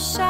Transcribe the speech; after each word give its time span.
shine. 0.00 0.29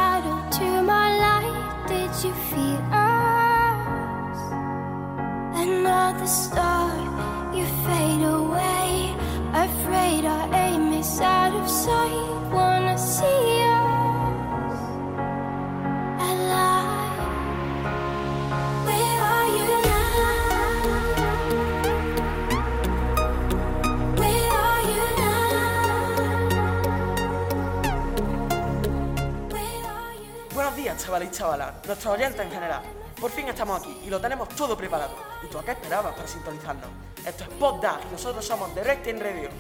Chavalas, 31.30 31.75
nuestros 31.87 32.15
oyentes 32.15 32.41
en 32.41 32.51
general. 32.51 32.83
Por 33.20 33.30
fin 33.30 33.48
estamos 33.48 33.80
aquí 33.80 34.01
y 34.05 34.11
lo 34.11 34.20
tenemos 34.20 34.48
todo 34.51 34.77
preparado. 34.77 35.15
¿Y 35.43 35.47
tú 35.48 35.59
a 35.59 35.65
qué 35.65 35.73
esperabas 35.73 36.15
para 36.15 36.27
sintonizarnos? 36.27 36.89
Esto 37.25 37.45
es 37.45 37.51
PodDag 37.51 38.01
y 38.09 38.12
nosotros 38.12 38.45
somos 38.45 38.75
The 38.75 38.84
Recting 38.84 39.20
Radio. 39.20 39.51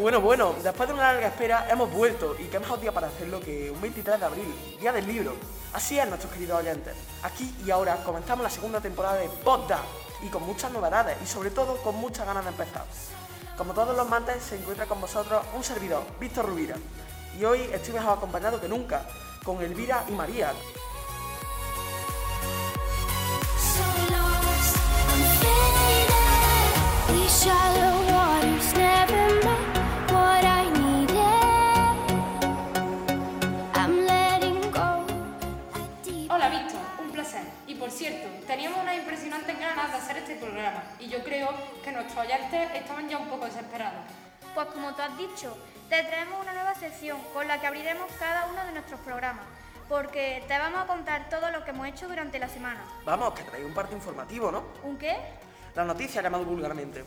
Bueno, 0.00 0.20
bueno, 0.20 0.54
después 0.62 0.88
de 0.88 0.94
una 0.94 1.12
larga 1.12 1.26
espera 1.26 1.66
hemos 1.68 1.92
vuelto 1.92 2.36
y 2.38 2.44
qué 2.44 2.60
mejor 2.60 2.80
día 2.80 2.92
para 2.92 3.08
hacerlo 3.08 3.40
que 3.40 3.68
un 3.68 3.80
23 3.80 4.20
de 4.20 4.26
abril, 4.26 4.76
día 4.80 4.92
del 4.92 5.04
libro. 5.04 5.34
Así 5.72 5.98
es, 5.98 6.06
nuestros 6.06 6.32
queridos 6.32 6.60
oyentes. 6.60 6.94
Aquí 7.24 7.52
y 7.66 7.70
ahora 7.72 7.96
comenzamos 8.04 8.44
la 8.44 8.50
segunda 8.50 8.80
temporada 8.80 9.16
de 9.16 9.28
PodDag 9.28 9.82
y 10.22 10.28
con 10.28 10.44
muchas 10.44 10.70
novedades 10.70 11.16
y 11.20 11.26
sobre 11.26 11.50
todo 11.50 11.76
con 11.82 11.96
muchas 11.96 12.26
ganas 12.26 12.44
de 12.44 12.50
empezar. 12.50 12.84
Como 13.56 13.74
todos 13.74 13.96
los 13.96 14.08
martes 14.08 14.40
se 14.40 14.56
encuentra 14.56 14.86
con 14.86 15.00
vosotros 15.00 15.44
un 15.56 15.64
servidor, 15.64 16.04
Víctor 16.20 16.46
Rubira. 16.46 16.76
Y 17.36 17.44
hoy 17.44 17.68
estoy 17.72 17.94
mejor 17.94 18.18
acompañado 18.18 18.60
que 18.60 18.68
nunca, 18.68 19.04
con 19.42 19.60
Elvira 19.60 20.04
y 20.08 20.12
María, 20.12 20.52
por 37.88 37.96
cierto, 37.96 38.28
teníamos 38.46 38.82
unas 38.82 38.96
impresionantes 38.96 39.58
ganas 39.58 39.90
de 39.90 39.96
hacer 39.96 40.18
este 40.18 40.34
programa 40.34 40.82
y 41.00 41.08
yo 41.08 41.24
creo 41.24 41.48
que 41.82 41.90
nuestros 41.90 42.18
oyentes 42.18 42.68
estaban 42.74 43.08
ya 43.08 43.16
un 43.16 43.28
poco 43.28 43.46
desesperados. 43.46 44.02
Pues 44.54 44.66
como 44.66 44.94
tú 44.94 45.00
has 45.00 45.16
dicho, 45.16 45.56
te 45.88 46.02
traemos 46.02 46.38
una 46.38 46.52
nueva 46.52 46.74
sección 46.74 47.18
con 47.32 47.48
la 47.48 47.58
que 47.58 47.66
abriremos 47.66 48.12
cada 48.18 48.44
uno 48.48 48.62
de 48.66 48.72
nuestros 48.72 49.00
programas, 49.00 49.46
porque 49.88 50.44
te 50.46 50.58
vamos 50.58 50.82
a 50.82 50.86
contar 50.86 51.30
todo 51.30 51.50
lo 51.50 51.64
que 51.64 51.70
hemos 51.70 51.88
hecho 51.88 52.08
durante 52.08 52.38
la 52.38 52.50
semana. 52.50 52.84
vamos, 53.06 53.32
que 53.32 53.42
trae 53.44 53.64
un 53.64 53.72
parte 53.72 53.94
informativo, 53.94 54.52
¿no? 54.52 54.64
¿Un 54.82 54.98
qué? 54.98 55.16
La 55.74 55.86
noticia 55.86 56.20
llamado 56.20 56.44
vulgarmente. 56.44 57.06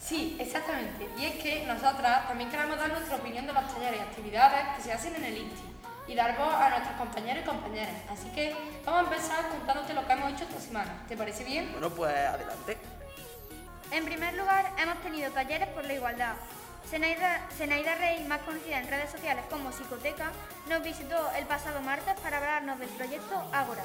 Sí, 0.00 0.36
exactamente. 0.38 1.08
Y 1.18 1.24
es 1.24 1.42
que 1.42 1.66
nosotras 1.66 2.28
también 2.28 2.50
queremos 2.50 2.78
dar 2.78 2.90
nuestra 2.90 3.16
opinión 3.16 3.48
de 3.48 3.52
los 3.52 3.66
talleres 3.66 3.98
y 3.98 4.02
actividades 4.04 4.76
que 4.76 4.82
se 4.84 4.92
hacen 4.92 5.16
en 5.16 5.24
el 5.24 5.38
INTI 5.38 5.69
y 6.10 6.16
dar 6.16 6.36
voz 6.36 6.52
a 6.52 6.70
nuestros 6.70 6.96
compañeros 6.96 7.44
y 7.44 7.46
compañeras. 7.46 7.94
Así 8.10 8.28
que 8.30 8.52
vamos 8.84 9.02
a 9.02 9.14
empezar 9.14 9.48
contándote 9.48 9.94
lo 9.94 10.04
que 10.04 10.12
hemos 10.12 10.32
hecho 10.32 10.42
esta 10.42 10.60
semana. 10.60 11.04
¿Te 11.08 11.16
parece 11.16 11.44
bien? 11.44 11.70
Bueno, 11.70 11.88
pues 11.90 12.12
adelante. 12.12 12.76
En 13.92 14.04
primer 14.04 14.34
lugar, 14.34 14.72
hemos 14.76 15.00
tenido 15.02 15.30
talleres 15.30 15.68
por 15.68 15.84
la 15.84 15.94
igualdad. 15.94 16.34
Zenaida, 16.88 17.46
Zenaida 17.56 17.94
Rey, 17.94 18.24
más 18.24 18.40
conocida 18.40 18.78
en 18.78 18.88
redes 18.88 19.10
sociales 19.10 19.44
como 19.48 19.70
Psicoteca, 19.70 20.32
nos 20.68 20.82
visitó 20.82 21.30
el 21.38 21.46
pasado 21.46 21.80
martes 21.80 22.18
para 22.20 22.38
hablarnos 22.38 22.80
del 22.80 22.88
proyecto 22.88 23.44
Ágora. 23.52 23.82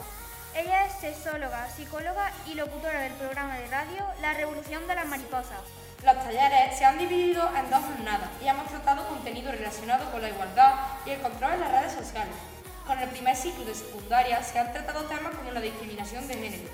Ella 0.56 0.86
es 0.86 0.94
sexóloga, 0.94 1.70
psicóloga 1.70 2.32
y 2.48 2.56
locutora 2.56 3.02
del 3.02 3.14
programa 3.14 3.58
de 3.58 3.68
radio 3.68 4.04
La 4.22 4.34
Revolución 4.34 4.88
de 4.88 4.96
las 4.96 5.06
Mariposas. 5.06 5.60
Los 6.04 6.16
talleres 6.24 6.78
se 6.78 6.86
han 6.86 6.98
dividido 6.98 7.48
en 7.56 7.70
dos 7.70 7.84
jornadas 7.84 8.30
y 8.44 8.48
hemos 8.48 8.68
tratado 8.68 9.08
contenido 9.08 9.52
relacionado 9.52 10.12
con 10.12 10.22
la 10.22 10.30
igualdad 10.30 10.74
y 11.06 11.12
el 11.12 11.22
control 11.22 11.54
en 11.54 11.60
las 11.62 11.72
redes 11.72 11.94
sociales. 11.94 12.36
Con 12.86 13.00
el 13.00 13.10
primer 13.10 13.36
ciclo 13.36 13.66
de 13.66 13.74
secundaria 13.76 14.44
se 14.44 14.60
han 14.60 14.72
tratado 14.72 15.06
temas 15.06 15.36
como 15.36 15.52
la 15.52 15.62
discriminación 15.62 16.28
de 16.28 16.36
género, 16.36 16.70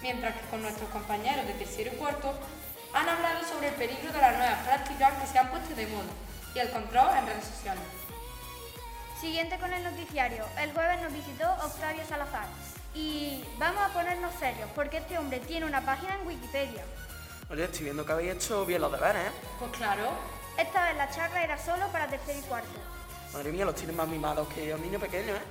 mientras 0.00 0.34
que 0.34 0.46
con 0.48 0.62
nuestros 0.62 0.88
compañeros 0.90 1.46
de 1.46 1.54
tercero 1.54 1.90
y 1.94 1.96
cuarto 1.96 2.34
han 2.92 3.08
hablado 3.08 3.46
sobre 3.46 3.68
el 3.68 3.74
peligro 3.74 4.12
de 4.12 4.20
las 4.20 4.36
nuevas 4.36 4.58
prácticas 4.66 5.12
que 5.14 5.26
se 5.26 5.38
han 5.38 5.50
puesto 5.50 5.74
de 5.74 5.86
moda 5.86 6.12
y 6.54 6.58
el 6.58 6.70
control 6.70 7.08
en 7.16 7.26
redes 7.26 7.44
sociales. 7.44 7.82
Siguiente 9.20 9.56
con 9.58 9.72
el 9.72 9.84
noticiario, 9.84 10.44
el 10.60 10.72
jueves 10.72 11.00
nos 11.00 11.12
visitó 11.12 11.48
Octavio 11.64 12.04
Salazar. 12.08 12.46
Y 12.94 13.42
vamos 13.56 13.80
a 13.82 13.88
ponernos 13.94 14.34
serios, 14.34 14.68
porque 14.74 14.98
este 14.98 15.16
hombre 15.16 15.38
tiene 15.40 15.64
una 15.64 15.80
página 15.80 16.16
en 16.16 16.26
Wikipedia. 16.26 16.84
Oye, 17.48 17.64
estoy 17.64 17.84
viendo 17.84 18.04
que 18.04 18.12
habéis 18.12 18.32
hecho 18.34 18.66
bien 18.66 18.82
los 18.82 18.92
deberes, 18.92 19.28
¿eh? 19.28 19.32
Pues 19.58 19.70
claro, 19.72 20.10
Esta 20.58 20.84
vez 20.84 20.96
la 20.96 21.08
charla 21.08 21.42
era 21.42 21.56
solo 21.56 21.86
para 21.88 22.08
tercero 22.08 22.38
y 22.38 22.42
cuarto. 22.42 22.78
Madre 23.32 23.50
mía, 23.50 23.64
los 23.64 23.74
tienen 23.74 23.96
más 23.96 24.08
mimados 24.08 24.46
que 24.48 24.74
un 24.74 24.82
niño 24.82 24.98
pequeño, 24.98 25.34
¿eh? 25.34 25.42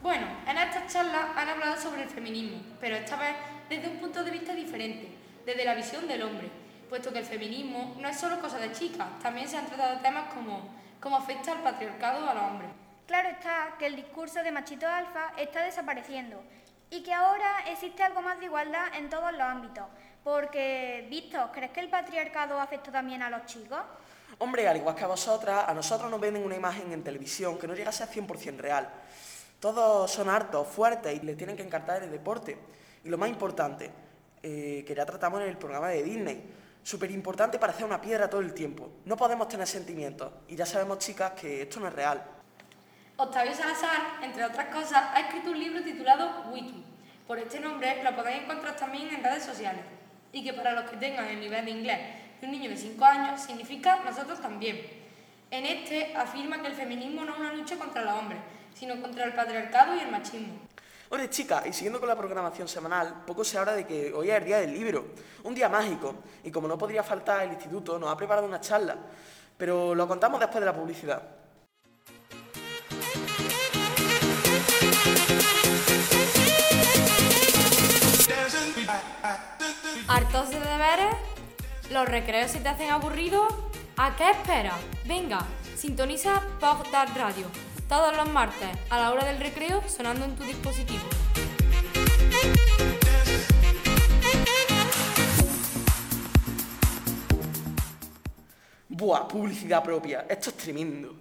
Bueno, 0.00 0.26
en 0.46 0.58
esta 0.58 0.86
charla 0.86 1.32
han 1.34 1.48
hablado 1.48 1.76
sobre 1.76 2.04
el 2.04 2.08
feminismo, 2.08 2.60
pero 2.80 2.94
esta 2.94 3.16
vez 3.16 3.34
desde 3.68 3.88
un 3.88 3.96
punto 3.98 4.22
de 4.22 4.30
vista 4.30 4.54
diferente, 4.54 5.08
desde 5.44 5.64
la 5.64 5.74
visión 5.74 6.06
del 6.06 6.22
hombre, 6.22 6.48
puesto 6.88 7.12
que 7.12 7.18
el 7.18 7.24
feminismo 7.24 7.96
no 7.98 8.08
es 8.08 8.16
solo 8.16 8.40
cosa 8.40 8.58
de 8.60 8.70
chicas, 8.70 9.08
también 9.20 9.48
se 9.48 9.56
han 9.56 9.66
tratado 9.66 9.98
temas 9.98 10.32
como 10.32 10.70
cómo 11.00 11.16
afecta 11.16 11.52
el 11.52 11.58
patriarcado 11.58 12.28
a 12.28 12.34
los 12.34 12.42
hombres. 12.44 12.70
Claro 13.08 13.30
está 13.30 13.74
que 13.76 13.86
el 13.86 13.96
discurso 13.96 14.44
de 14.44 14.52
machito 14.52 14.86
alfa 14.86 15.32
está 15.36 15.64
desapareciendo 15.64 16.40
y 16.90 17.02
que 17.02 17.12
ahora 17.12 17.64
existe 17.66 18.04
algo 18.04 18.22
más 18.22 18.38
de 18.38 18.44
igualdad 18.44 18.94
en 18.94 19.10
todos 19.10 19.32
los 19.32 19.42
ámbitos. 19.42 19.86
Porque, 20.22 21.06
Víctor, 21.10 21.50
¿crees 21.52 21.72
que 21.72 21.80
el 21.80 21.88
patriarcado 21.88 22.60
afecta 22.60 22.92
también 22.92 23.22
a 23.22 23.30
los 23.30 23.46
chicos? 23.46 23.80
Hombre, 24.38 24.68
al 24.68 24.76
igual 24.76 24.94
que 24.94 25.04
a 25.04 25.06
vosotras, 25.06 25.64
a 25.66 25.72
nosotros 25.72 26.10
nos 26.10 26.20
venden 26.20 26.44
una 26.44 26.56
imagen 26.56 26.92
en 26.92 27.02
televisión 27.02 27.56
que 27.58 27.66
no 27.66 27.74
llega 27.74 27.88
a 27.88 27.92
ser 27.92 28.08
100% 28.08 28.58
real. 28.58 28.86
Todos 29.58 30.10
son 30.10 30.28
hartos, 30.28 30.68
fuertes 30.68 31.16
y 31.16 31.24
les 31.24 31.38
tienen 31.38 31.56
que 31.56 31.62
encartar 31.62 32.02
el 32.02 32.10
deporte. 32.10 32.58
Y 33.02 33.08
lo 33.08 33.16
más 33.16 33.30
importante, 33.30 33.90
eh, 34.42 34.84
que 34.86 34.94
ya 34.94 35.06
tratamos 35.06 35.40
en 35.40 35.48
el 35.48 35.56
programa 35.56 35.88
de 35.88 36.02
Disney, 36.02 36.42
súper 36.82 37.10
importante 37.12 37.58
para 37.58 37.72
hacer 37.72 37.86
una 37.86 37.98
piedra 37.98 38.28
todo 38.28 38.42
el 38.42 38.52
tiempo. 38.52 38.90
No 39.06 39.16
podemos 39.16 39.48
tener 39.48 39.66
sentimientos. 39.66 40.30
Y 40.48 40.56
ya 40.56 40.66
sabemos, 40.66 40.98
chicas, 40.98 41.32
que 41.32 41.62
esto 41.62 41.80
no 41.80 41.88
es 41.88 41.94
real. 41.94 42.22
Octavio 43.16 43.54
Salazar, 43.54 44.22
entre 44.22 44.44
otras 44.44 44.66
cosas, 44.66 45.02
ha 45.14 45.20
escrito 45.20 45.50
un 45.50 45.58
libro 45.58 45.82
titulado 45.82 46.50
Witu. 46.52 46.84
Por 47.26 47.38
este 47.38 47.58
nombre 47.58 48.04
lo 48.04 48.14
podéis 48.14 48.42
encontrar 48.42 48.76
también 48.76 49.08
en 49.08 49.24
redes 49.24 49.44
sociales. 49.44 49.82
Y 50.30 50.44
que 50.44 50.52
para 50.52 50.72
los 50.72 50.90
que 50.90 50.98
tengan 50.98 51.24
el 51.24 51.40
nivel 51.40 51.64
de 51.64 51.70
inglés 51.70 52.25
de 52.40 52.46
un 52.46 52.52
niño 52.52 52.70
de 52.70 52.76
5 52.76 53.04
años 53.04 53.40
significa 53.40 54.00
nosotros 54.04 54.40
también. 54.40 54.80
En 55.50 55.64
este 55.64 56.16
afirma 56.16 56.60
que 56.60 56.68
el 56.68 56.74
feminismo 56.74 57.24
no 57.24 57.34
es 57.34 57.38
una 57.38 57.52
lucha 57.52 57.76
contra 57.76 58.02
los 58.02 58.14
hombres, 58.14 58.40
sino 58.74 59.00
contra 59.00 59.24
el 59.24 59.32
patriarcado 59.32 59.94
y 59.94 60.00
el 60.00 60.10
machismo. 60.10 60.54
Oye, 61.08 61.30
chicas, 61.30 61.64
y 61.66 61.72
siguiendo 61.72 62.00
con 62.00 62.08
la 62.08 62.16
programación 62.16 62.66
semanal, 62.66 63.22
poco 63.24 63.44
se 63.44 63.56
habla 63.56 63.74
de 63.74 63.86
que 63.86 64.12
hoy 64.12 64.28
es 64.28 64.36
el 64.38 64.44
día 64.44 64.58
del 64.58 64.74
libro, 64.74 65.06
un 65.44 65.54
día 65.54 65.68
mágico, 65.68 66.16
y 66.42 66.50
como 66.50 66.66
no 66.66 66.76
podría 66.76 67.04
faltar, 67.04 67.42
el 67.44 67.52
instituto 67.52 67.96
nos 67.96 68.10
ha 68.10 68.16
preparado 68.16 68.46
una 68.46 68.60
charla, 68.60 68.96
pero 69.56 69.94
lo 69.94 70.08
contamos 70.08 70.40
después 70.40 70.60
de 70.60 70.66
la 70.66 70.74
publicidad. 70.74 71.22
¿Los 81.96 82.10
recreos 82.10 82.50
se 82.50 82.60
te 82.60 82.68
hacen 82.68 82.90
aburridos? 82.90 83.50
¿A 83.96 84.14
qué 84.16 84.30
esperas? 84.30 84.74
Venga, 85.06 85.38
sintoniza 85.76 86.42
Pop 86.60 86.86
Dark 86.92 87.16
Radio 87.16 87.46
todos 87.88 88.14
los 88.14 88.28
martes 88.28 88.68
a 88.90 88.98
la 88.98 89.12
hora 89.12 89.24
del 89.24 89.40
recreo 89.40 89.80
sonando 89.88 90.26
en 90.26 90.36
tu 90.36 90.44
dispositivo. 90.44 91.02
Buah, 98.90 99.26
publicidad 99.26 99.82
propia, 99.82 100.26
esto 100.28 100.50
es 100.50 100.56
tremendo. 100.58 101.16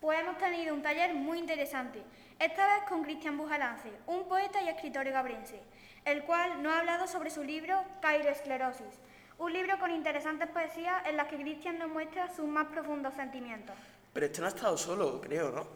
Pues 0.00 0.20
hemos 0.20 0.38
tenido 0.38 0.76
un 0.76 0.82
taller 0.82 1.12
muy 1.12 1.40
interesante, 1.40 2.04
esta 2.38 2.72
vez 2.72 2.84
con 2.88 3.02
Cristian 3.02 3.36
Bujalance, 3.36 3.90
un 4.06 4.28
poeta 4.28 4.62
y 4.62 4.68
escritor 4.68 5.10
gabrense, 5.10 5.60
el 6.04 6.22
cual 6.22 6.62
nos 6.62 6.72
ha 6.72 6.78
hablado 6.78 7.08
sobre 7.08 7.30
su 7.30 7.42
libro 7.42 7.82
Cairoesclerosis, 8.00 9.00
un 9.38 9.52
libro 9.52 9.78
con 9.78 9.90
interesantes 9.90 10.48
poesías 10.48 11.04
en 11.06 11.16
las 11.16 11.28
que 11.28 11.36
Cristian 11.36 11.78
nos 11.78 11.90
muestra 11.90 12.34
sus 12.34 12.46
más 12.46 12.66
profundos 12.68 13.14
sentimientos. 13.14 13.76
Pero 14.12 14.26
este 14.26 14.40
no 14.40 14.46
ha 14.46 14.50
estado 14.50 14.78
solo, 14.78 15.20
creo, 15.20 15.50
¿no? 15.50 15.66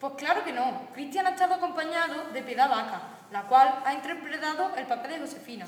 Pues 0.00 0.14
claro 0.14 0.44
que 0.44 0.52
no. 0.52 0.88
Cristian 0.94 1.26
ha 1.26 1.30
estado 1.30 1.54
acompañado 1.54 2.30
de 2.32 2.42
Piedad 2.42 2.70
Vaca, 2.70 3.02
la 3.30 3.42
cual 3.42 3.82
ha 3.84 3.92
interpretado 3.92 4.74
el 4.76 4.86
papel 4.86 5.12
de 5.12 5.18
Josefina. 5.18 5.66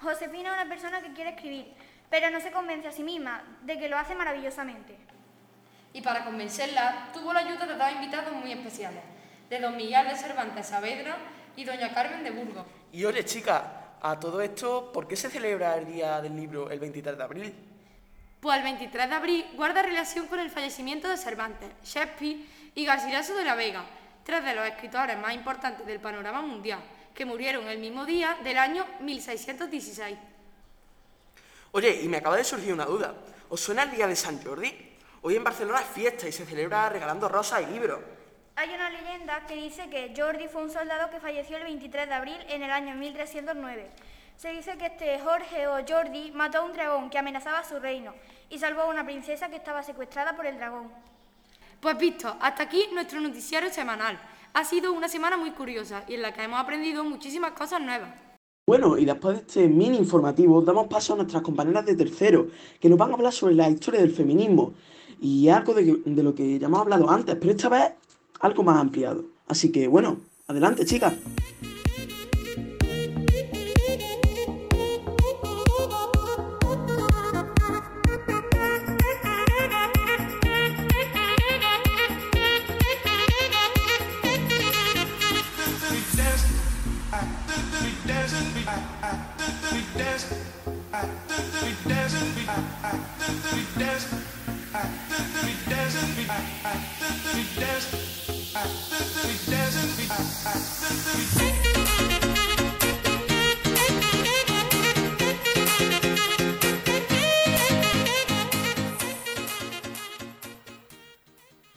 Josefina 0.00 0.56
es 0.56 0.62
una 0.62 0.68
persona 0.68 1.00
que 1.00 1.12
quiere 1.12 1.30
escribir, 1.30 1.72
pero 2.10 2.30
no 2.30 2.40
se 2.40 2.50
convence 2.50 2.88
a 2.88 2.92
sí 2.92 3.04
misma 3.04 3.44
de 3.62 3.78
que 3.78 3.88
lo 3.88 3.96
hace 3.96 4.14
maravillosamente. 4.14 4.96
Y 5.92 6.00
para 6.00 6.24
convencerla, 6.24 7.10
tuvo 7.12 7.32
la 7.32 7.40
ayuda 7.40 7.66
de 7.66 7.76
dos 7.76 7.92
invitados 7.92 8.32
muy 8.32 8.50
especiales, 8.50 9.02
de 9.50 9.60
don 9.60 9.76
Miguel 9.76 10.08
de 10.08 10.16
Cervantes 10.16 10.66
Saavedra 10.66 11.16
y 11.54 11.64
doña 11.64 11.94
Carmen 11.94 12.24
de 12.24 12.30
Burgos. 12.30 12.66
Y 12.90 13.04
oye, 13.04 13.24
chica, 13.24 13.81
a 14.02 14.18
todo 14.18 14.40
esto, 14.40 14.90
¿por 14.92 15.06
qué 15.06 15.16
se 15.16 15.30
celebra 15.30 15.76
el 15.76 15.86
Día 15.86 16.20
del 16.20 16.34
Libro 16.34 16.68
el 16.70 16.80
23 16.80 17.16
de 17.16 17.22
abril? 17.22 17.54
Pues 18.40 18.56
el 18.56 18.64
23 18.64 19.08
de 19.08 19.14
abril 19.14 19.46
guarda 19.54 19.80
relación 19.80 20.26
con 20.26 20.40
el 20.40 20.50
fallecimiento 20.50 21.08
de 21.08 21.16
Cervantes, 21.16 21.70
Shakespeare 21.84 22.44
y 22.74 22.84
Garcilaso 22.84 23.36
de 23.36 23.44
la 23.44 23.54
Vega, 23.54 23.84
tres 24.24 24.44
de 24.44 24.54
los 24.54 24.66
escritores 24.66 25.16
más 25.18 25.32
importantes 25.34 25.86
del 25.86 26.00
panorama 26.00 26.42
mundial, 26.42 26.80
que 27.14 27.24
murieron 27.24 27.68
el 27.68 27.78
mismo 27.78 28.04
día 28.04 28.36
del 28.42 28.58
año 28.58 28.84
1616. 28.98 30.18
Oye, 31.70 32.00
y 32.02 32.08
me 32.08 32.16
acaba 32.16 32.36
de 32.36 32.44
surgir 32.44 32.72
una 32.72 32.84
duda. 32.84 33.14
¿Os 33.50 33.60
suena 33.60 33.84
el 33.84 33.92
Día 33.92 34.08
de 34.08 34.16
San 34.16 34.42
Jordi? 34.42 34.74
Hoy 35.22 35.36
en 35.36 35.44
Barcelona 35.44 35.80
es 35.80 35.86
fiesta 35.86 36.26
y 36.26 36.32
se 36.32 36.44
celebra 36.44 36.88
regalando 36.88 37.28
rosas 37.28 37.62
y 37.62 37.66
libros. 37.66 38.00
Hay 38.54 38.68
una 38.74 38.90
leyenda 38.90 39.46
que 39.46 39.54
dice 39.54 39.88
que 39.88 40.12
Jordi 40.14 40.46
fue 40.46 40.62
un 40.62 40.70
soldado 40.70 41.10
que 41.10 41.20
falleció 41.20 41.56
el 41.56 41.64
23 41.64 42.06
de 42.06 42.14
abril 42.14 42.36
en 42.50 42.62
el 42.62 42.70
año 42.70 42.94
1309. 42.94 43.90
Se 44.36 44.50
dice 44.50 44.76
que 44.76 44.86
este 44.86 45.18
Jorge 45.20 45.66
o 45.68 45.78
Jordi 45.88 46.32
mató 46.32 46.58
a 46.58 46.62
un 46.62 46.72
dragón 46.74 47.08
que 47.08 47.18
amenazaba 47.18 47.64
su 47.64 47.78
reino 47.78 48.12
y 48.50 48.58
salvó 48.58 48.82
a 48.82 48.88
una 48.88 49.04
princesa 49.04 49.48
que 49.48 49.56
estaba 49.56 49.82
secuestrada 49.82 50.36
por 50.36 50.44
el 50.44 50.58
dragón. 50.58 50.90
Pues 51.80 51.96
visto, 51.96 52.36
hasta 52.40 52.64
aquí 52.64 52.84
nuestro 52.92 53.20
noticiario 53.20 53.70
semanal. 53.70 54.20
Ha 54.52 54.64
sido 54.64 54.92
una 54.92 55.08
semana 55.08 55.38
muy 55.38 55.52
curiosa 55.52 56.04
y 56.06 56.14
en 56.14 56.22
la 56.22 56.34
que 56.34 56.42
hemos 56.42 56.60
aprendido 56.60 57.04
muchísimas 57.04 57.52
cosas 57.52 57.80
nuevas. 57.80 58.10
Bueno, 58.66 58.98
y 58.98 59.06
después 59.06 59.36
de 59.36 59.42
este 59.42 59.68
mini 59.68 59.96
informativo, 59.96 60.60
damos 60.60 60.88
paso 60.88 61.14
a 61.14 61.16
nuestras 61.16 61.42
compañeras 61.42 61.86
de 61.86 61.96
tercero, 61.96 62.48
que 62.78 62.88
nos 62.90 62.98
van 62.98 63.12
a 63.12 63.14
hablar 63.14 63.32
sobre 63.32 63.54
la 63.54 63.70
historia 63.70 64.00
del 64.00 64.12
feminismo 64.12 64.74
y 65.20 65.48
algo 65.48 65.72
de, 65.72 66.02
de 66.04 66.22
lo 66.22 66.34
que 66.34 66.58
ya 66.58 66.66
hemos 66.66 66.80
hablado 66.80 67.08
antes, 67.08 67.34
pero 67.36 67.52
esta 67.52 67.68
vez 67.68 67.92
algo 68.42 68.62
más 68.62 68.76
ampliado. 68.78 69.24
Así 69.48 69.72
que, 69.72 69.88
bueno, 69.88 70.18
adelante, 70.46 70.84
chicas. 70.84 71.14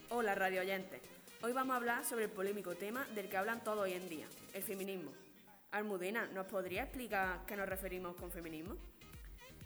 Hola 0.10 0.36
radio 0.36 0.62
oyentes. 0.62 1.02
Hoy 1.42 1.52
vamos 1.54 1.74
a 1.74 1.78
hablar 1.78 2.06
sobre 2.06 2.26
el 2.26 2.32
polémico 2.32 2.76
tema 2.76 3.06
del 3.16 3.30
que 3.30 3.38
hablan 3.38 3.64
todos 3.64 3.80
hoy 3.80 3.94
en 3.94 4.10
día, 4.10 4.28
el 4.54 4.64
feminismo. 4.64 5.12
Almudena, 5.72 6.28
¿nos 6.28 6.48
podría 6.48 6.84
explicar 6.84 7.46
qué 7.46 7.56
nos 7.56 7.68
referimos 7.68 8.16
con 8.16 8.32
feminismo? 8.32 8.76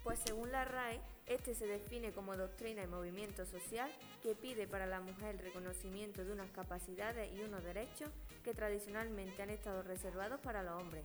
Pues 0.02 0.18
según 0.24 0.50
la 0.50 0.64
RAE, 0.64 1.00
este 1.30 1.54
se 1.54 1.64
define 1.64 2.10
como 2.10 2.36
doctrina 2.36 2.82
y 2.82 2.88
movimiento 2.88 3.46
social 3.46 3.88
que 4.20 4.34
pide 4.34 4.66
para 4.66 4.86
la 4.86 5.00
mujer 5.00 5.36
el 5.36 5.38
reconocimiento 5.38 6.24
de 6.24 6.32
unas 6.32 6.50
capacidades 6.50 7.32
y 7.32 7.40
unos 7.42 7.62
derechos 7.62 8.10
que 8.42 8.52
tradicionalmente 8.52 9.40
han 9.40 9.50
estado 9.50 9.84
reservados 9.84 10.40
para 10.40 10.64
los 10.64 10.82
hombres. 10.82 11.04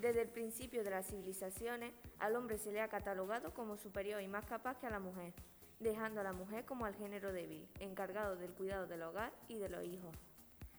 Desde 0.00 0.22
el 0.22 0.28
principio 0.28 0.84
de 0.84 0.90
las 0.90 1.08
civilizaciones, 1.08 1.92
al 2.20 2.36
hombre 2.36 2.56
se 2.56 2.70
le 2.70 2.80
ha 2.80 2.88
catalogado 2.88 3.52
como 3.52 3.76
superior 3.76 4.22
y 4.22 4.28
más 4.28 4.46
capaz 4.46 4.78
que 4.78 4.86
a 4.86 4.90
la 4.90 5.00
mujer, 5.00 5.34
dejando 5.80 6.20
a 6.20 6.24
la 6.24 6.32
mujer 6.32 6.64
como 6.64 6.86
al 6.86 6.94
género 6.94 7.32
débil, 7.32 7.66
encargado 7.80 8.36
del 8.36 8.52
cuidado 8.52 8.86
del 8.86 9.02
hogar 9.02 9.32
y 9.48 9.58
de 9.58 9.70
los 9.70 9.84
hijos. 9.84 10.14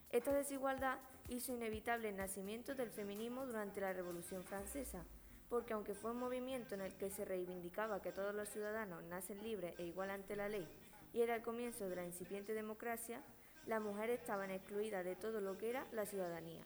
Esta 0.10 0.32
desigualdad 0.32 1.00
hizo 1.28 1.54
inevitable 1.54 2.08
el 2.08 2.16
nacimiento 2.16 2.76
del 2.76 2.92
feminismo 2.92 3.46
durante 3.46 3.82
la 3.82 3.92
Revolución 3.92 4.42
Francesa, 4.44 5.04
porque 5.52 5.74
aunque 5.74 5.94
fue 5.94 6.12
un 6.12 6.18
movimiento 6.18 6.76
en 6.76 6.82
el 6.82 6.96
que 6.96 7.10
se 7.10 7.26
reivindicaba 7.26 8.02
que 8.02 8.14
todos 8.14 8.34
los 8.34 8.48
ciudadanos 8.48 9.04
nacen 9.04 9.44
libres 9.44 9.76
e 9.78 9.84
igual 9.84 10.10
ante 10.10 10.38
la 10.38 10.48
ley 10.48 10.66
y 11.14 11.22
era 11.22 11.36
el 11.36 11.42
comienzo 11.42 11.90
de 11.90 11.98
la 11.98 12.06
incipiente 12.06 12.54
democracia, 12.54 13.22
las 13.68 13.82
mujeres 13.82 14.22
estaban 14.22 14.50
excluidas 14.50 15.04
de 15.04 15.18
todo 15.18 15.42
lo 15.42 15.58
que 15.58 15.70
era 15.70 15.86
la 15.92 16.06
ciudadanía. 16.06 16.64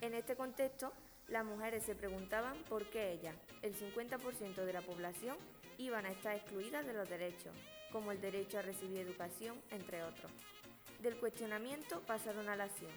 En 0.00 0.14
este 0.14 0.36
contexto, 0.36 0.92
las 1.26 1.44
mujeres 1.44 1.82
se 1.82 1.96
preguntaban 1.96 2.56
por 2.68 2.88
qué 2.88 3.10
ellas, 3.10 3.34
el 3.62 3.74
50% 3.74 4.64
de 4.64 4.72
la 4.72 4.82
población, 4.82 5.36
iban 5.76 6.06
a 6.06 6.12
estar 6.12 6.36
excluidas 6.36 6.86
de 6.86 6.92
los 6.92 7.08
derechos, 7.08 7.52
como 7.90 8.12
el 8.12 8.20
derecho 8.20 8.60
a 8.60 8.62
recibir 8.62 9.00
educación, 9.00 9.60
entre 9.70 10.04
otros. 10.04 10.30
Del 11.02 11.16
cuestionamiento 11.16 12.00
pasaron 12.02 12.48
a 12.48 12.54
la 12.54 12.64
acción. 12.64 12.92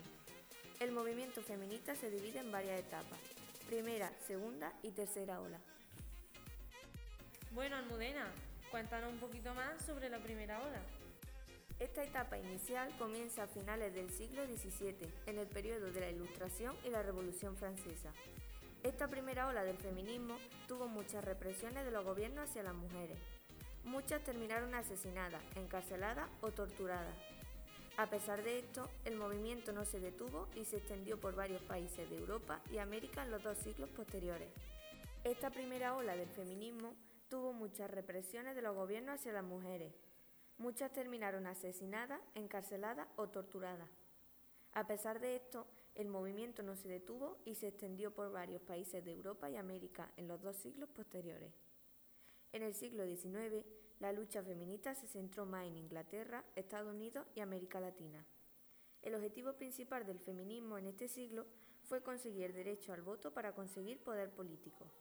El 0.80 0.92
movimiento 0.92 1.42
feminista 1.42 1.96
se 1.96 2.12
divide 2.12 2.40
en 2.40 2.52
varias 2.52 2.80
etapas, 2.80 3.20
primera, 3.74 4.12
segunda 4.28 4.72
y 4.84 4.92
tercera 4.92 5.42
ola. 5.42 5.60
Bueno, 7.54 7.76
Almudena, 7.76 8.28
cuéntanos 8.70 9.12
un 9.12 9.18
poquito 9.18 9.52
más 9.56 9.84
sobre 9.84 10.10
la 10.10 10.20
primera 10.20 10.60
ola. 10.62 10.80
Esta 11.80 12.04
etapa 12.04 12.38
inicial 12.38 12.96
comienza 13.00 13.44
a 13.44 13.48
finales 13.48 13.92
del 13.96 14.12
siglo 14.12 14.46
XVII, 14.46 15.12
en 15.26 15.40
el 15.40 15.48
periodo 15.48 15.92
de 15.92 16.02
la 16.02 16.12
Ilustración 16.12 16.76
y 16.86 16.90
la 16.90 17.02
Revolución 17.02 17.58
Francesa. 17.58 18.14
Esta 18.84 19.08
primera 19.08 19.48
ola 19.48 19.64
del 19.64 19.78
feminismo 19.78 20.38
tuvo 20.68 20.88
muchas 20.88 21.26
represiones 21.26 21.84
de 21.84 21.90
los 21.90 22.06
gobiernos 22.06 22.48
hacia 22.48 22.62
las 22.62 22.76
mujeres. 22.76 23.18
Muchas 23.86 24.24
terminaron 24.24 24.76
asesinadas, 24.76 25.42
encarceladas 25.56 26.30
o 26.42 26.52
torturadas. 26.52 27.33
A 27.96 28.08
pesar 28.08 28.44
de 28.44 28.58
esto, 28.58 28.90
el 29.06 29.16
movimiento 29.16 29.72
no 29.72 29.86
se 29.86 30.00
detuvo 30.00 30.48
y 30.56 30.66
se 30.66 30.78
extendió 30.78 31.20
por 31.20 31.36
varios 31.36 31.62
países 31.62 32.10
de 32.10 32.18
Europa 32.18 32.60
y 32.72 32.80
América 32.80 33.22
en 33.22 33.30
los 33.30 33.44
dos 33.44 33.56
siglos 33.60 33.88
posteriores. 33.92 34.50
Esta 35.24 35.52
primera 35.52 35.96
ola 35.96 36.16
del 36.16 36.30
feminismo 36.30 36.96
tuvo 37.30 37.54
muchas 37.54 37.92
represiones 37.92 38.56
de 38.56 38.64
los 38.64 38.76
gobiernos 38.76 39.20
hacia 39.20 39.32
las 39.32 39.44
mujeres. 39.44 39.94
Muchas 40.58 40.92
terminaron 40.92 41.46
asesinadas, 41.46 42.20
encarceladas 42.34 43.08
o 43.16 43.30
torturadas. 43.30 43.90
A 44.74 44.88
pesar 44.88 45.20
de 45.20 45.36
esto, 45.36 45.68
el 45.94 46.08
movimiento 46.08 46.64
no 46.64 46.76
se 46.76 46.88
detuvo 46.88 47.38
y 47.46 47.54
se 47.54 47.68
extendió 47.68 48.12
por 48.12 48.32
varios 48.32 48.64
países 48.64 49.06
de 49.06 49.12
Europa 49.12 49.52
y 49.52 49.56
América 49.56 50.12
en 50.18 50.28
los 50.28 50.42
dos 50.42 50.56
siglos 50.58 50.90
posteriores. 50.90 51.54
En 52.54 52.64
el 52.64 52.74
siglo 52.74 53.06
XIX, 53.06 53.64
la 54.04 54.12
lucha 54.12 54.44
feminista 54.44 54.94
se 54.94 55.08
centró 55.08 55.46
más 55.46 55.66
en 55.66 55.78
Inglaterra, 55.78 56.44
Estados 56.58 56.94
Unidos 56.94 57.26
y 57.36 57.40
América 57.40 57.80
Latina. 57.80 58.26
El 59.02 59.16
objetivo 59.16 59.54
principal 59.54 60.06
del 60.06 60.20
feminismo 60.20 60.78
en 60.78 60.88
este 60.88 61.08
siglo 61.08 61.46
fue 61.84 62.04
conseguir 62.04 62.52
derecho 62.52 62.92
al 62.92 63.02
voto 63.02 63.34
para 63.34 63.54
conseguir 63.54 64.04
poder 64.04 64.30
político. 64.30 64.92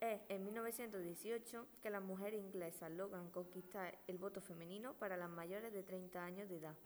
Es 0.00 0.22
en 0.30 0.44
1918 0.44 1.66
que 1.82 1.90
las 1.90 2.02
mujeres 2.02 2.40
inglesas 2.40 2.90
logran 2.90 3.30
conquistar 3.30 3.98
el 4.06 4.16
voto 4.16 4.40
femenino 4.40 4.94
para 4.94 5.18
las 5.18 5.28
mayores 5.28 5.70
de 5.74 5.82
30 5.82 6.24
años 6.24 6.48
de 6.48 6.56
edad. 6.56 6.76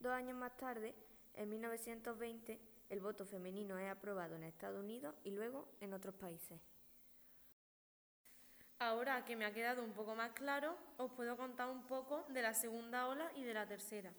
Dos 0.00 0.12
años 0.12 0.36
más 0.36 0.54
tarde, 0.58 0.94
en 1.32 1.48
1920, 1.48 2.60
el 2.90 3.00
voto 3.00 3.24
femenino 3.24 3.78
es 3.78 3.90
aprobado 3.90 4.36
en 4.36 4.42
Estados 4.42 4.84
Unidos 4.84 5.14
y 5.24 5.30
luego 5.30 5.66
en 5.80 5.94
otros 5.94 6.14
países. 6.14 6.60
Ahora 8.84 9.24
que 9.24 9.34
me 9.34 9.46
ha 9.46 9.54
quedado 9.54 9.82
un 9.82 9.92
poco 9.92 10.14
más 10.14 10.32
claro, 10.32 10.76
os 10.98 11.10
puedo 11.12 11.38
contar 11.38 11.70
un 11.70 11.84
poco 11.84 12.26
de 12.28 12.42
la 12.42 12.52
segunda 12.52 13.08
ola 13.08 13.32
y 13.34 13.42
de 13.42 13.54
la 13.54 13.66
tercera. 13.66 14.12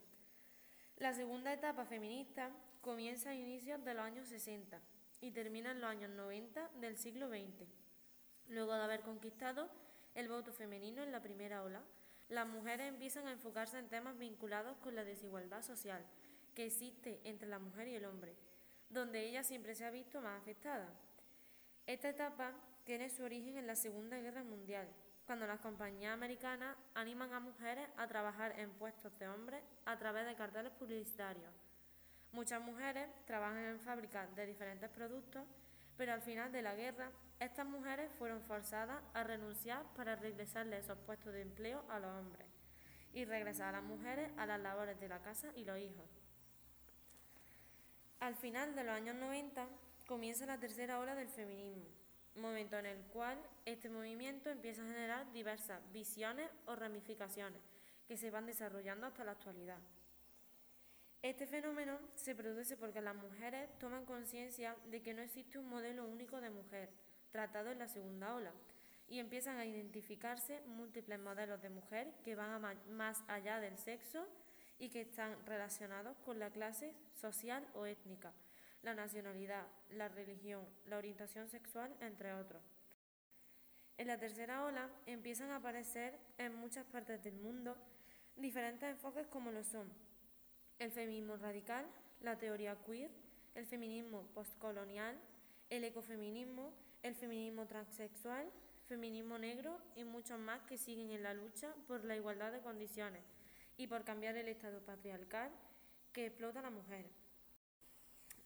La 0.97 1.13
segunda 1.13 1.53
etapa 1.53 1.85
feminista 1.85 2.49
comienza 2.81 3.29
a 3.29 3.35
inicios 3.35 3.85
de 3.85 3.93
los 3.93 4.03
años 4.03 4.27
60 4.27 4.81
y 5.21 5.29
termina 5.29 5.69
en 5.69 5.81
los 5.81 5.89
años 5.91 6.09
90 6.09 6.71
del 6.81 6.97
siglo 6.97 7.29
XX. 7.29 7.67
Luego 8.47 8.73
de 8.73 8.81
haber 8.81 9.01
conquistado 9.01 9.69
el 10.15 10.29
voto 10.29 10.51
femenino 10.51 11.03
en 11.03 11.11
la 11.11 11.21
primera 11.21 11.61
ola, 11.61 11.83
las 12.29 12.47
mujeres 12.47 12.87
empiezan 12.87 13.27
a 13.27 13.33
enfocarse 13.33 13.77
en 13.77 13.87
temas 13.87 14.17
vinculados 14.17 14.77
con 14.77 14.95
la 14.95 15.03
desigualdad 15.03 15.61
social 15.61 16.03
que 16.55 16.65
existe 16.65 17.21
entre 17.23 17.47
la 17.47 17.59
mujer 17.59 17.87
y 17.87 17.93
el 17.93 18.05
hombre, 18.05 18.33
donde 18.89 19.27
ella 19.29 19.43
siempre 19.43 19.75
se 19.75 19.85
ha 19.85 19.91
visto 19.91 20.21
más 20.21 20.41
afectada. 20.41 20.89
Esta 21.85 22.09
etapa 22.09 22.55
tiene 22.85 23.09
su 23.09 23.23
origen 23.23 23.57
en 23.57 23.67
la 23.67 23.75
Segunda 23.75 24.19
Guerra 24.19 24.43
Mundial 24.43 24.87
cuando 25.25 25.47
las 25.47 25.59
compañías 25.59 26.13
americanas 26.13 26.77
animan 26.93 27.33
a 27.33 27.39
mujeres 27.39 27.89
a 27.97 28.05
trabajar 28.05 28.59
en 28.59 28.69
puestos 28.73 29.17
de 29.17 29.27
hombres 29.27 29.63
a 29.85 29.97
través 29.97 30.27
de 30.27 30.35
carteles 30.35 30.71
publicitarios. 30.73 31.51
Muchas 32.31 32.61
mujeres 32.61 33.07
trabajan 33.25 33.65
en 33.65 33.79
fábricas 33.79 34.33
de 34.35 34.45
diferentes 34.45 34.89
productos, 34.91 35.43
pero 35.97 36.13
al 36.13 36.21
final 36.21 36.51
de 36.51 36.61
la 36.61 36.75
guerra, 36.75 37.09
estas 37.39 37.65
mujeres 37.65 38.11
fueron 38.19 38.41
forzadas 38.41 39.01
a 39.15 39.23
renunciar 39.23 39.83
para 39.95 40.15
regresarle 40.15 40.77
esos 40.77 40.97
puestos 40.99 41.33
de 41.33 41.41
empleo 41.41 41.83
a 41.89 41.97
los 41.97 42.11
hombres 42.11 42.45
y 43.13 43.25
regresar 43.25 43.69
a 43.69 43.79
las 43.79 43.83
mujeres 43.83 44.29
a 44.37 44.45
las 44.45 44.59
labores 44.59 44.99
de 44.99 45.07
la 45.07 45.23
casa 45.23 45.47
y 45.55 45.65
los 45.65 45.79
hijos. 45.79 46.05
Al 48.19 48.35
final 48.35 48.75
de 48.75 48.83
los 48.83 48.93
años 48.93 49.15
90 49.15 49.67
comienza 50.05 50.45
la 50.45 50.59
tercera 50.59 50.99
ola 50.99 51.15
del 51.15 51.29
feminismo, 51.29 51.85
momento 52.35 52.77
en 52.77 52.85
el 52.85 53.01
cual 53.05 53.37
este 53.65 53.89
movimiento 53.89 54.49
empieza 54.49 54.83
a 54.83 54.87
generar 54.87 55.31
diversas 55.31 55.81
visiones 55.91 56.49
o 56.65 56.75
ramificaciones 56.75 57.61
que 58.07 58.17
se 58.17 58.31
van 58.31 58.45
desarrollando 58.45 59.07
hasta 59.07 59.23
la 59.23 59.31
actualidad. 59.31 59.79
Este 61.21 61.47
fenómeno 61.47 61.97
se 62.13 62.35
produce 62.35 62.77
porque 62.77 63.01
las 63.01 63.15
mujeres 63.15 63.67
toman 63.79 64.05
conciencia 64.05 64.75
de 64.91 65.01
que 65.01 65.13
no 65.13 65.23
existe 65.23 65.57
un 65.57 65.67
modelo 65.67 66.05
único 66.05 66.39
de 66.39 66.51
mujer, 66.51 66.91
tratado 67.31 67.71
en 67.71 67.79
la 67.79 67.87
segunda 67.87 68.35
ola, 68.35 68.51
y 69.07 69.19
empiezan 69.19 69.57
a 69.57 69.65
identificarse 69.65 70.61
múltiples 70.67 71.19
modelos 71.19 71.61
de 71.61 71.69
mujer 71.69 72.13
que 72.23 72.35
van 72.35 72.61
más 72.91 73.23
allá 73.27 73.59
del 73.59 73.77
sexo 73.77 74.27
y 74.77 74.89
que 74.89 75.01
están 75.01 75.35
relacionados 75.45 76.15
con 76.25 76.39
la 76.39 76.49
clase 76.49 76.93
social 77.13 77.65
o 77.73 77.85
étnica, 77.85 78.33
la 78.85 78.93
nacionalidad, 78.93 79.65
la 79.89 80.07
religión, 80.07 80.63
la 80.85 80.97
orientación 80.97 81.49
sexual, 81.49 81.93
entre 81.99 82.33
otros. 82.33 82.61
En 83.97 84.07
la 84.07 84.19
tercera 84.19 84.63
ola 84.63 84.89
empiezan 85.07 85.51
a 85.51 85.57
aparecer 85.57 86.19
en 86.37 86.53
muchas 86.53 86.85
partes 86.85 87.23
del 87.23 87.35
mundo 87.35 87.75
diferentes 88.35 88.89
enfoques 88.89 89.25
como 89.27 89.51
lo 89.51 89.63
son 89.63 89.91
el 90.77 90.91
feminismo 90.91 91.37
radical, 91.37 91.85
la 92.21 92.37
teoría 92.37 92.77
queer, 92.85 93.09
el 93.55 93.65
feminismo 93.65 94.23
postcolonial, 94.33 95.17
el 95.69 95.85
ecofeminismo, 95.85 96.73
el 97.01 97.15
feminismo 97.15 97.65
transexual, 97.65 98.51
feminismo 98.87 99.37
negro 99.37 99.79
y 99.95 100.03
muchos 100.03 100.37
más 100.37 100.61
que 100.63 100.77
siguen 100.77 101.11
en 101.11 101.23
la 101.23 101.33
lucha 101.33 101.73
por 101.87 102.03
la 102.03 102.17
igualdad 102.17 102.51
de 102.51 102.59
condiciones 102.59 103.23
y 103.77 103.87
por 103.87 104.03
cambiar 104.03 104.35
el 104.35 104.49
estado 104.49 104.81
patriarcal 104.81 105.49
que 106.11 106.25
explota 106.27 106.59
a 106.59 106.63
la 106.63 106.69
mujer. 106.71 107.05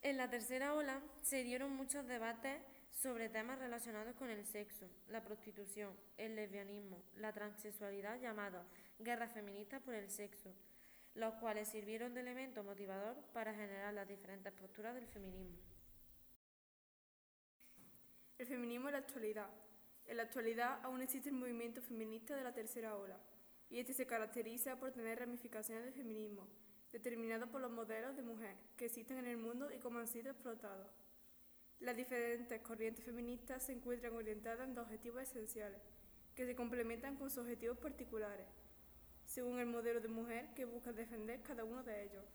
En 0.01 0.15
la 0.17 0.29
tercera 0.29 0.73
ola 0.73 1.01
se 1.21 1.43
dieron 1.43 1.75
muchos 1.75 2.07
debates 2.07 2.61
sobre 2.89 3.27
temas 3.27 3.59
relacionados 3.59 4.15
con 4.15 4.29
el 4.29 4.45
sexo, 4.45 4.89
la 5.09 5.23
prostitución, 5.23 5.93
el 6.17 6.35
lesbianismo, 6.35 7.03
la 7.17 7.33
transexualidad 7.33 8.19
llamados 8.19 8.65
guerras 8.97 9.33
feministas 9.33 9.81
por 9.81 9.93
el 9.93 10.09
sexo, 10.09 10.53
los 11.15 11.33
cuales 11.35 11.67
sirvieron 11.67 12.13
de 12.13 12.21
elemento 12.21 12.63
motivador 12.63 13.15
para 13.33 13.53
generar 13.53 13.93
las 13.93 14.07
diferentes 14.07 14.53
posturas 14.53 14.95
del 14.95 15.07
feminismo. 15.07 15.57
El 18.37 18.47
feminismo 18.47 18.87
en 18.87 18.93
la 18.93 18.99
actualidad. 18.99 19.49
En 20.05 20.17
la 20.17 20.23
actualidad 20.23 20.79
aún 20.83 21.01
existe 21.01 21.29
el 21.29 21.35
movimiento 21.35 21.81
feminista 21.81 22.35
de 22.35 22.43
la 22.43 22.53
tercera 22.53 22.95
ola, 22.95 23.19
y 23.69 23.79
este 23.79 23.93
se 23.93 24.07
caracteriza 24.07 24.77
por 24.77 24.91
tener 24.91 25.19
ramificaciones 25.19 25.85
de 25.85 25.91
feminismo, 25.91 26.47
determinados 26.91 27.49
por 27.49 27.61
los 27.61 27.71
modelos 27.71 28.15
de 28.15 28.23
mujer 28.23 28.55
que 28.77 28.85
existen 28.85 29.17
en 29.17 29.27
el 29.27 29.37
mundo 29.37 29.69
y 29.71 29.79
cómo 29.79 29.99
han 29.99 30.07
sido 30.07 30.31
explotados. 30.31 30.87
Las 31.79 31.95
diferentes 31.95 32.61
corrientes 32.61 33.05
feministas 33.05 33.63
se 33.63 33.73
encuentran 33.73 34.13
orientadas 34.13 34.67
en 34.67 34.75
dos 34.75 34.85
objetivos 34.85 35.21
esenciales, 35.23 35.81
que 36.35 36.45
se 36.45 36.55
complementan 36.55 37.15
con 37.15 37.29
sus 37.29 37.39
objetivos 37.39 37.77
particulares, 37.77 38.45
según 39.25 39.59
el 39.59 39.65
modelo 39.65 40.01
de 40.01 40.07
mujer 40.07 40.53
que 40.55 40.65
busca 40.65 40.91
defender 40.91 41.41
cada 41.41 41.63
uno 41.63 41.83
de 41.83 42.03
ellos. 42.03 42.25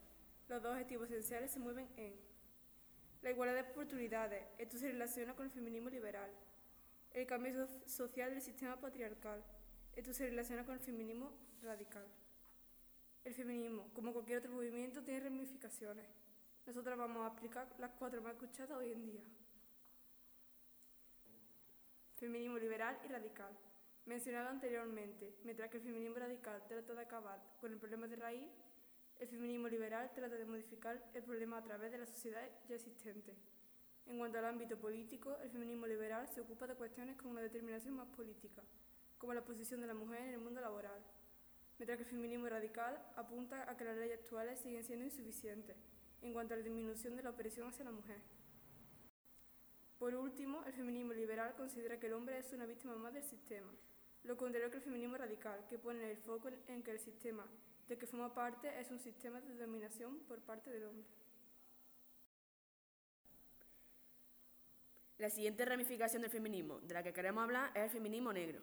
Los 0.49 0.63
dos 0.63 0.73
objetivos 0.73 1.11
esenciales 1.11 1.51
se 1.51 1.59
mueven 1.59 1.89
en 1.97 2.15
la 3.23 3.31
igualdad 3.31 3.55
de 3.55 3.71
oportunidades, 3.71 4.45
esto 4.59 4.79
se 4.79 4.93
relaciona 4.93 5.35
con 5.35 5.47
el 5.47 5.51
feminismo 5.51 5.91
liberal, 5.91 6.31
el 7.13 7.27
cambio 7.27 7.67
social 7.87 8.31
del 8.31 8.43
sistema 8.43 8.81
patriarcal, 8.81 9.43
esto 9.97 10.13
se 10.13 10.27
relaciona 10.27 10.65
con 10.65 10.75
el 10.75 10.81
feminismo 10.81 11.33
radical. 11.63 12.07
El 13.25 13.33
feminismo, 13.33 13.91
como 13.95 14.13
cualquier 14.13 14.39
otro 14.39 14.53
movimiento, 14.53 15.03
tiene 15.03 15.21
ramificaciones. 15.21 16.05
Nosotras 16.67 16.99
vamos 16.99 17.25
a 17.25 17.29
explicar 17.29 17.67
las 17.79 17.91
cuatro 17.93 18.21
más 18.21 18.35
escuchadas 18.35 18.77
hoy 18.77 18.93
en 18.93 19.07
día. 19.07 19.23
Feminismo 22.17 22.59
liberal 22.59 22.99
y 23.03 23.09
radical. 23.09 23.57
Mencionado 24.05 24.51
anteriormente, 24.51 25.37
mientras 25.43 25.71
que 25.71 25.79
el 25.79 25.83
feminismo 25.83 26.17
radical 26.17 26.63
trata 26.69 26.93
de 26.93 27.01
acabar 27.01 27.41
con 27.59 27.73
el 27.73 27.79
problema 27.79 28.07
de 28.07 28.17
raíz, 28.17 28.51
el 29.19 29.29
feminismo 29.29 29.69
liberal 29.69 30.11
trata 30.15 30.37
de 30.37 30.45
modificar 30.45 31.03
el 31.15 31.23
problema 31.23 31.57
a 31.57 31.63
través 31.63 31.93
de 31.93 31.99
la 31.99 32.07
sociedad 32.07 32.47
ya 32.69 32.75
existente. 32.75 33.35
En 34.05 34.19
cuanto 34.19 34.39
al 34.39 34.45
ámbito 34.45 34.77
político, 34.77 35.39
el 35.43 35.49
feminismo 35.49 35.87
liberal 35.87 36.29
se 36.29 36.43
ocupa 36.43 36.67
de 36.67 36.75
cuestiones 36.75 37.17
con 37.17 37.31
una 37.31 37.41
determinación 37.41 37.95
más 37.95 38.09
política, 38.09 38.63
como 39.17 39.33
la 39.33 39.43
posición 39.43 39.81
de 39.81 39.87
la 39.87 39.95
mujer 39.95 40.21
en 40.21 40.35
el 40.35 40.41
mundo 40.41 40.61
laboral, 40.61 41.03
mientras 41.79 41.99
que 41.99 42.05
el 42.05 42.11
feminismo 42.11 42.49
radical 42.49 42.99
apunta 43.17 43.69
a 43.71 43.77
que 43.77 43.85
las 43.85 43.97
leyes 43.97 44.21
actuales 44.21 44.61
siguen 44.61 44.85
siendo 44.85 45.05
insuficientes 45.05 45.77
en 46.23 46.33
cuanto 46.33 46.55
a 46.55 46.57
la 46.57 46.63
disminución 46.63 47.17
de 47.17 47.23
la 47.23 47.31
opresión 47.31 47.69
hacia 47.69 47.85
la 47.85 47.93
mujer. 47.93 48.21
Por 49.99 50.15
último, 50.15 50.65
el 50.65 50.73
feminismo 50.73 51.13
liberal 51.13 51.55
considera 51.57 51.99
que 51.99 52.07
el 52.07 52.15
hombre 52.15 52.39
es 52.39 52.53
una 52.53 52.67
víctima 52.67 52.97
más 52.97 53.15
del 53.15 53.23
sistema, 53.23 53.73
lo 54.25 54.37
contrario 54.37 54.71
que 54.71 54.79
el 54.79 54.83
feminismo 54.83 55.17
radical, 55.17 55.67
que 55.69 55.79
pone 55.79 56.11
el 56.11 56.17
foco 56.17 56.49
en 56.69 56.83
que 56.83 56.91
el 56.91 56.99
sistema 56.99 57.47
del 57.89 57.99
que 57.99 58.07
forma 58.07 58.33
parte 58.35 58.81
es 58.81 58.91
un 58.91 58.99
sistema 58.99 59.41
de 59.41 59.55
dominación 59.55 60.19
por 60.21 60.41
parte 60.41 60.71
del 60.71 60.85
hombre. 60.85 61.07
La 65.19 65.31
siguiente 65.31 65.65
ramificación 65.65 66.23
del 66.23 66.31
feminismo 66.31 66.81
de 66.81 66.95
la 66.95 67.03
que 67.03 67.13
queremos 67.13 67.45
hablar 67.45 67.71
es 67.75 67.85
el 67.85 67.91
feminismo 67.91 68.33
negro. 68.33 68.61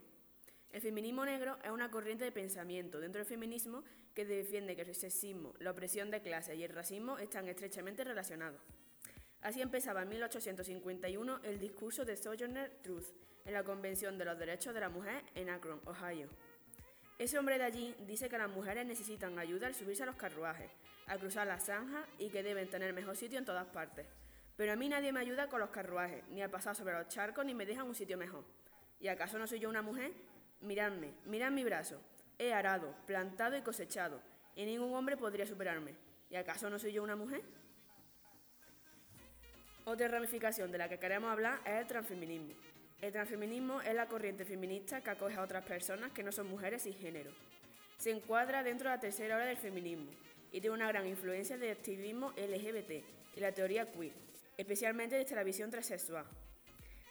El 0.71 0.79
feminismo 0.79 1.25
negro 1.25 1.57
es 1.63 1.69
una 1.69 1.91
corriente 1.91 2.23
de 2.23 2.31
pensamiento 2.31 3.01
dentro 3.01 3.19
del 3.19 3.27
feminismo 3.27 3.83
que 4.15 4.25
defiende 4.25 4.75
que 4.75 4.83
el 4.83 4.95
sexismo, 4.95 5.53
la 5.59 5.71
opresión 5.71 6.09
de 6.11 6.21
clase 6.21 6.55
y 6.55 6.63
el 6.63 6.73
racismo 6.73 7.17
están 7.17 7.49
estrechamente 7.49 8.05
relacionados. 8.05 8.61
Así 9.41 9.61
empezaba 9.61 10.03
en 10.03 10.09
1851 10.09 11.39
el 11.43 11.59
discurso 11.59 12.05
de 12.05 12.15
Sojourner 12.15 12.71
Truth 12.83 13.07
en 13.43 13.53
la 13.53 13.63
Convención 13.63 14.17
de 14.17 14.23
los 14.23 14.39
Derechos 14.39 14.73
de 14.73 14.79
la 14.79 14.87
Mujer 14.87 15.23
en 15.35 15.49
Akron, 15.49 15.81
Ohio. 15.85 16.29
Ese 17.19 17.37
hombre 17.37 17.57
de 17.57 17.65
allí 17.65 17.95
dice 18.07 18.29
que 18.29 18.37
las 18.37 18.49
mujeres 18.49 18.85
necesitan 18.85 19.37
ayuda 19.39 19.67
al 19.67 19.75
subirse 19.75 20.03
a 20.03 20.05
los 20.05 20.15
carruajes, 20.15 20.71
a 21.07 21.17
cruzar 21.17 21.47
las 21.47 21.65
zanjas 21.65 22.07
y 22.17 22.29
que 22.29 22.43
deben 22.43 22.69
tener 22.69 22.93
mejor 22.93 23.17
sitio 23.17 23.37
en 23.39 23.45
todas 23.45 23.67
partes. 23.67 24.05
Pero 24.55 24.71
a 24.71 24.75
mí 24.77 24.87
nadie 24.87 25.11
me 25.11 25.19
ayuda 25.19 25.49
con 25.49 25.59
los 25.59 25.69
carruajes, 25.69 26.23
ni 26.29 26.41
a 26.41 26.49
pasar 26.49 26.75
sobre 26.75 26.93
los 26.93 27.09
charcos, 27.09 27.45
ni 27.45 27.53
me 27.53 27.65
dejan 27.65 27.87
un 27.87 27.95
sitio 27.95 28.17
mejor. 28.17 28.45
¿Y 29.01 29.09
acaso 29.09 29.37
no 29.37 29.47
soy 29.47 29.59
yo 29.59 29.69
una 29.69 29.81
mujer? 29.81 30.11
Miradme, 30.61 31.13
mirad 31.25 31.51
mi 31.51 31.63
brazo. 31.63 31.99
He 32.37 32.53
arado, 32.53 32.93
plantado 33.07 33.57
y 33.57 33.61
cosechado, 33.61 34.21
y 34.55 34.65
ningún 34.65 34.93
hombre 34.93 35.17
podría 35.17 35.45
superarme. 35.45 35.95
¿Y 36.29 36.35
acaso 36.35 36.69
no 36.69 36.77
soy 36.77 36.93
yo 36.93 37.03
una 37.03 37.15
mujer? 37.15 37.41
Otra 39.85 40.07
ramificación 40.07 40.71
de 40.71 40.77
la 40.77 40.87
que 40.87 40.99
queremos 40.99 41.31
hablar 41.31 41.59
es 41.65 41.73
el 41.73 41.87
transfeminismo. 41.87 42.53
El 43.01 43.11
transfeminismo 43.11 43.81
es 43.81 43.95
la 43.95 44.07
corriente 44.07 44.45
feminista 44.45 45.01
que 45.01 45.09
acoge 45.09 45.35
a 45.35 45.41
otras 45.41 45.65
personas 45.65 46.11
que 46.11 46.23
no 46.23 46.31
son 46.31 46.47
mujeres 46.47 46.85
y 46.85 46.93
género. 46.93 47.31
Se 47.97 48.11
encuadra 48.11 48.61
dentro 48.61 48.89
de 48.89 48.95
la 48.95 49.01
tercera 49.01 49.35
hora 49.35 49.45
del 49.45 49.57
feminismo 49.57 50.11
y 50.51 50.61
tiene 50.61 50.75
una 50.75 50.87
gran 50.87 51.07
influencia 51.07 51.57
del 51.57 51.71
activismo 51.71 52.31
LGBT 52.31 53.03
y 53.35 53.39
la 53.39 53.51
teoría 53.51 53.91
queer, 53.91 54.13
especialmente 54.57 55.15
desde 55.15 55.35
la 55.35 55.43
visión 55.43 55.71
transexual 55.71 56.25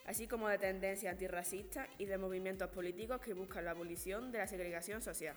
así 0.07 0.27
como 0.27 0.49
de 0.49 0.59
tendencias 0.59 1.13
antirracistas 1.13 1.89
y 1.99 2.07
de 2.07 2.19
movimientos 2.19 2.71
políticos 2.71 3.21
que 3.21 3.35
buscan 3.35 3.65
la 3.65 3.73
abolición 3.73 4.33
de 4.33 4.39
la 4.39 4.47
segregación 4.47 5.03
social. 5.03 5.37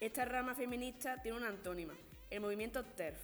Esta 0.00 0.24
rama 0.24 0.54
feminista 0.54 1.22
tiene 1.22 1.38
una 1.38 1.48
antónima, 1.48 1.94
el 2.30 2.40
movimiento 2.40 2.84
TERF. 2.84 3.20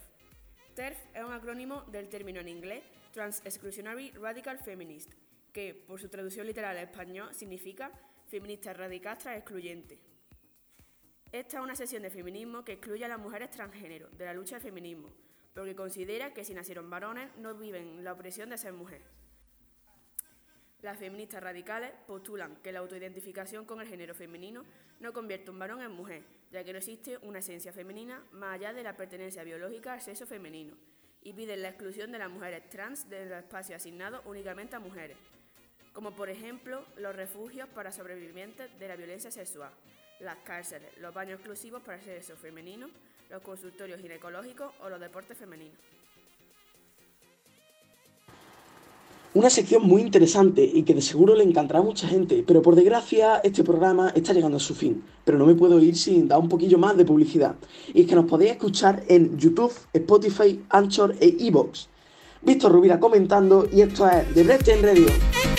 TERF 0.75 0.97
es 1.13 1.23
un 1.23 1.33
acrónimo 1.33 1.81
del 1.83 2.09
término 2.09 2.39
en 2.39 2.47
inglés 2.47 2.83
Trans-Exclusionary 3.13 4.11
Radical 4.11 4.57
Feminist, 4.57 5.11
que, 5.51 5.73
por 5.73 5.99
su 5.99 6.09
traducción 6.09 6.47
literal 6.47 6.77
al 6.77 6.83
español, 6.85 7.33
significa 7.35 7.91
feminista 8.27 8.73
radical 8.73 9.17
tras 9.17 9.37
excluyente. 9.37 9.99
Esta 11.31 11.57
es 11.57 11.63
una 11.63 11.75
sesión 11.75 12.03
de 12.03 12.09
feminismo 12.09 12.63
que 12.63 12.73
excluye 12.73 13.05
a 13.05 13.09
las 13.09 13.19
mujeres 13.19 13.51
transgénero 13.51 14.09
de 14.09 14.25
la 14.25 14.33
lucha 14.33 14.55
del 14.55 14.63
feminismo, 14.63 15.13
porque 15.53 15.75
considera 15.75 16.33
que 16.33 16.43
si 16.43 16.53
nacieron 16.53 16.89
varones 16.89 17.29
no 17.37 17.55
viven 17.55 18.03
la 18.03 18.13
opresión 18.13 18.49
de 18.49 18.57
ser 18.57 18.73
mujer. 18.73 19.01
Las 20.81 20.97
feministas 20.97 21.43
radicales 21.43 21.91
postulan 22.07 22.55
que 22.57 22.71
la 22.71 22.79
autoidentificación 22.79 23.65
con 23.65 23.81
el 23.81 23.87
género 23.87 24.15
femenino 24.15 24.65
no 24.99 25.13
convierte 25.13 25.49
a 25.49 25.53
un 25.53 25.59
varón 25.59 25.81
en 25.81 25.91
mujer, 25.91 26.23
ya 26.51 26.63
que 26.63 26.71
no 26.71 26.79
existe 26.79 27.17
una 27.19 27.39
esencia 27.39 27.71
femenina 27.71 28.23
más 28.31 28.55
allá 28.55 28.73
de 28.73 28.83
la 28.83 28.97
pertenencia 28.97 29.43
biológica 29.43 29.93
al 29.93 30.01
sexo 30.01 30.25
femenino, 30.25 30.75
y 31.21 31.33
piden 31.33 31.61
la 31.61 31.69
exclusión 31.69 32.11
de 32.11 32.17
las 32.17 32.31
mujeres 32.31 32.67
trans 32.69 33.07
del 33.09 33.31
espacio 33.31 33.75
asignado 33.75 34.23
únicamente 34.25 34.75
a 34.75 34.79
mujeres. 34.79 35.17
como 35.93 36.15
por 36.15 36.29
ejemplo 36.29 36.85
los 36.95 37.15
refugios 37.15 37.67
para 37.69 37.91
sobrevivientes 37.91 38.79
de 38.79 38.87
la 38.87 38.95
violencia 38.95 39.29
sexual, 39.29 39.71
las 40.19 40.37
cárceles, 40.37 40.97
los 40.97 41.13
baños 41.13 41.39
exclusivos 41.39 41.83
para 41.83 42.01
sexo 42.01 42.37
femenino, 42.37 42.89
los 43.31 43.41
consultorios 43.41 43.99
ginecológicos 44.01 44.71
o 44.83 44.89
los 44.89 44.99
deportes 44.99 45.37
femeninos. 45.37 45.77
Una 49.33 49.49
sección 49.49 49.83
muy 49.83 50.01
interesante 50.01 50.61
y 50.61 50.83
que 50.83 50.93
de 50.93 51.01
seguro 51.01 51.35
le 51.35 51.45
encantará 51.45 51.79
a 51.79 51.83
mucha 51.83 52.05
gente, 52.05 52.43
pero 52.45 52.61
por 52.61 52.75
desgracia 52.75 53.37
este 53.37 53.63
programa 53.63 54.09
está 54.09 54.33
llegando 54.33 54.57
a 54.57 54.59
su 54.59 54.75
fin. 54.75 55.01
Pero 55.23 55.37
no 55.37 55.45
me 55.45 55.55
puedo 55.55 55.79
ir 55.79 55.95
sin 55.95 56.27
dar 56.27 56.39
un 56.39 56.49
poquillo 56.49 56.77
más 56.77 56.97
de 56.97 57.05
publicidad. 57.05 57.55
Y 57.93 58.01
es 58.01 58.07
que 58.07 58.15
nos 58.15 58.25
podéis 58.25 58.51
escuchar 58.51 59.03
en 59.07 59.37
YouTube, 59.37 59.71
Spotify, 59.93 60.61
Anchor 60.67 61.15
e 61.21 61.37
Evox. 61.39 61.87
Víctor 62.41 62.73
Rubira 62.73 62.99
comentando 62.99 63.69
y 63.71 63.79
esto 63.79 64.05
es 64.09 64.33
The 64.33 64.73
en 64.73 64.83
Radio. 64.83 65.50